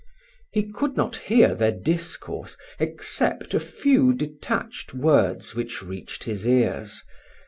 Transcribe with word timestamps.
He 0.51 0.63
could 0.63 0.97
not 0.97 1.15
hear 1.15 1.53
their 1.53 1.71
discourse, 1.71 2.57
except 2.79 3.53
a 3.53 3.59
few 3.59 4.13
detached 4.13 4.95
words 4.95 5.53
which 5.53 5.83
reached 5.83 6.23
his 6.23 6.47
ears. 6.47 7.03